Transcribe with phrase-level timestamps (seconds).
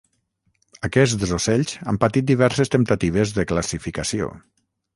[0.89, 4.35] Aquests ocells han patit diverses temptatives de classificació.